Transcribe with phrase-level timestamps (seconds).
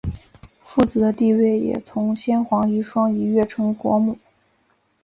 [0.63, 4.17] 富子的地位也从先皇遗孀一跃成为国母。